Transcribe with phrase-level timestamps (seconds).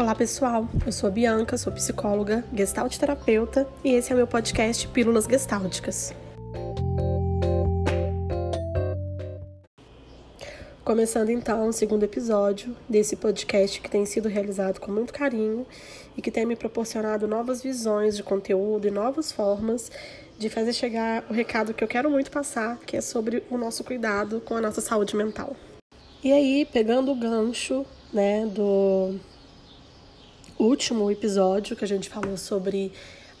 [0.00, 4.88] Olá pessoal, eu sou Bianca, sou psicóloga, gestalt terapeuta e esse é o meu podcast
[4.88, 6.14] Pílulas Gestálticas.
[10.82, 15.66] Começando então o segundo episódio desse podcast que tem sido realizado com muito carinho
[16.16, 19.92] e que tem me proporcionado novas visões de conteúdo e novas formas
[20.38, 23.84] de fazer chegar o recado que eu quero muito passar, que é sobre o nosso
[23.84, 25.54] cuidado com a nossa saúde mental.
[26.24, 29.20] E aí, pegando o gancho, né, do
[30.60, 32.92] último episódio que a gente falou sobre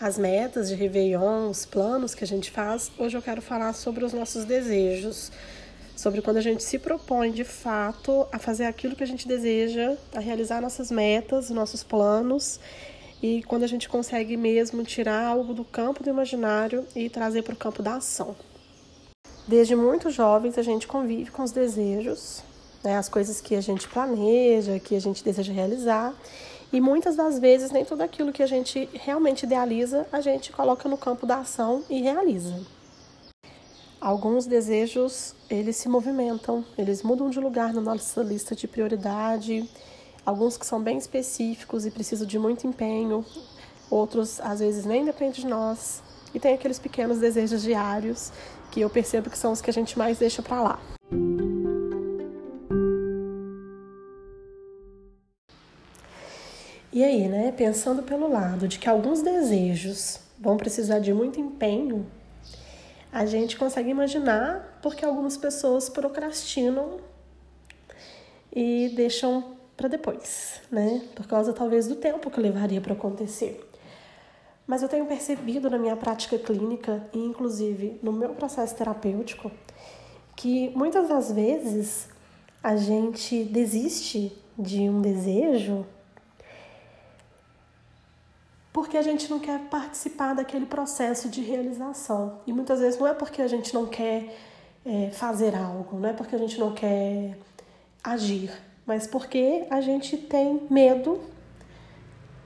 [0.00, 4.04] as metas de Réveillon, os planos que a gente faz, hoje eu quero falar sobre
[4.04, 5.32] os nossos desejos,
[5.96, 9.96] sobre quando a gente se propõe de fato a fazer aquilo que a gente deseja,
[10.14, 12.60] a realizar nossas metas, nossos planos,
[13.20, 17.54] e quando a gente consegue mesmo tirar algo do campo do imaginário e trazer para
[17.54, 18.36] o campo da ação.
[19.48, 22.44] Desde muito jovens a gente convive com os desejos,
[22.84, 26.14] né, as coisas que a gente planeja, que a gente deseja realizar,
[26.72, 30.88] e muitas das vezes nem tudo aquilo que a gente realmente idealiza a gente coloca
[30.88, 32.60] no campo da ação e realiza.
[34.00, 39.68] Alguns desejos, eles se movimentam, eles mudam de lugar na nossa lista de prioridade.
[40.24, 43.24] Alguns que são bem específicos e precisam de muito empenho,
[43.90, 46.02] outros às vezes nem dependem de nós.
[46.32, 48.30] E tem aqueles pequenos desejos diários
[48.70, 50.97] que eu percebo que são os que a gente mais deixa para lá.
[56.92, 62.06] E aí, né, pensando pelo lado de que alguns desejos vão precisar de muito empenho,
[63.12, 66.98] a gente consegue imaginar porque algumas pessoas procrastinam
[68.54, 71.02] e deixam para depois, né?
[71.14, 73.64] Por causa talvez do tempo que levaria para acontecer.
[74.66, 79.50] Mas eu tenho percebido na minha prática clínica e inclusive no meu processo terapêutico
[80.36, 82.08] que muitas das vezes
[82.62, 85.86] a gente desiste de um desejo
[88.78, 92.38] porque a gente não quer participar daquele processo de realização.
[92.46, 94.32] E muitas vezes não é porque a gente não quer
[94.86, 97.36] é, fazer algo, não é porque a gente não quer
[98.04, 98.52] agir,
[98.86, 101.18] mas porque a gente tem medo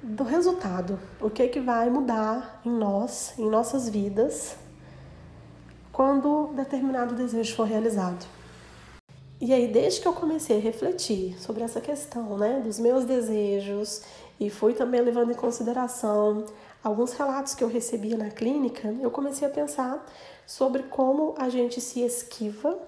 [0.00, 1.00] do resultado.
[1.20, 4.54] O que, que vai mudar em nós, em nossas vidas,
[5.92, 8.24] quando determinado desejo for realizado.
[9.40, 14.02] E aí, desde que eu comecei a refletir sobre essa questão, né, dos meus desejos
[14.40, 16.46] e fui também levando em consideração
[16.82, 20.02] alguns relatos que eu recebia na clínica, eu comecei a pensar
[20.46, 22.78] sobre como a gente se esquiva,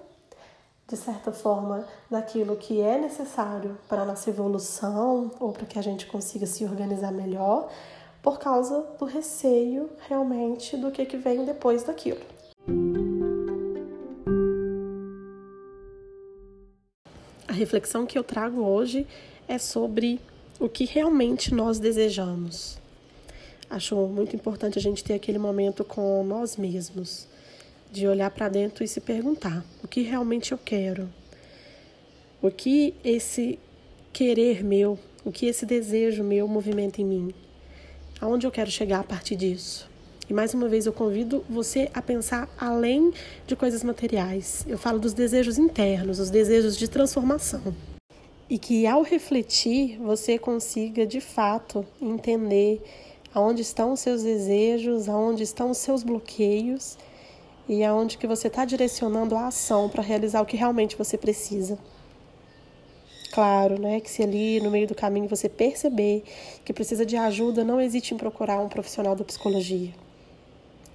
[0.87, 5.81] de certa forma, daquilo que é necessário para a nossa evolução ou para que a
[5.81, 7.69] gente consiga se organizar melhor,
[8.21, 12.21] por causa do receio realmente do que, que vem depois daquilo.
[17.47, 19.05] A reflexão que eu trago hoje
[19.47, 20.19] é sobre
[20.59, 22.77] o que realmente nós desejamos.
[23.69, 27.27] Acho muito importante a gente ter aquele momento com nós mesmos,
[27.91, 31.09] de olhar para dentro e se perguntar: o que realmente eu quero?
[32.41, 33.57] O que esse
[34.11, 37.33] querer meu, o que esse desejo meu movimenta em mim?
[38.21, 39.89] Aonde eu quero chegar a partir disso?
[40.29, 43.11] E mais uma vez eu convido você a pensar além
[43.45, 44.65] de coisas materiais.
[44.67, 47.73] Eu falo dos desejos internos, os desejos de transformação
[48.49, 52.81] e que ao refletir você consiga de fato entender
[53.33, 56.97] aonde estão os seus desejos, aonde estão os seus bloqueios
[57.67, 61.77] e aonde que você está direcionando a ação para realizar o que realmente você precisa.
[63.31, 66.23] Claro, né, que se ali no meio do caminho você perceber
[66.63, 69.91] que precisa de ajuda, não hesite em procurar um profissional da psicologia.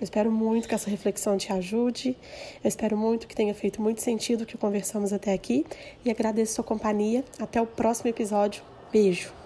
[0.00, 2.16] Eu espero muito que essa reflexão te ajude.
[2.62, 5.66] Eu espero muito que tenha feito muito sentido o que conversamos até aqui.
[6.04, 7.24] E agradeço sua companhia.
[7.38, 8.62] Até o próximo episódio.
[8.92, 9.37] Beijo!